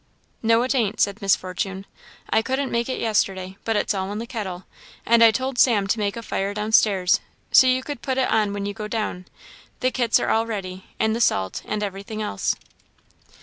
"No, 0.41 0.63
it 0.63 0.73
ain't," 0.73 0.99
said 0.99 1.21
Miss 1.21 1.35
Fortune, 1.35 1.85
"I 2.31 2.41
couldn't 2.41 2.71
make 2.71 2.89
it 2.89 2.99
yesterday; 2.99 3.57
but 3.63 3.75
it's 3.75 3.93
all 3.93 4.11
in 4.11 4.17
the 4.17 4.25
kettle, 4.25 4.63
and 5.05 5.23
I 5.23 5.29
told 5.29 5.59
Sam 5.59 5.85
to 5.85 5.99
make 5.99 6.17
a 6.17 6.23
fire 6.23 6.55
down 6.55 6.71
stairs, 6.71 7.19
so 7.51 7.67
you 7.67 7.83
can 7.83 7.99
put 7.99 8.17
it 8.17 8.31
on 8.31 8.51
when 8.51 8.65
you 8.65 8.73
do 8.73 8.87
down. 8.87 9.27
The 9.79 9.91
kits 9.91 10.19
are 10.19 10.29
all 10.31 10.47
ready, 10.47 10.85
and 10.99 11.15
the 11.15 11.21
salt, 11.21 11.61
and 11.67 11.83
everything 11.83 12.19
else." 12.19 12.55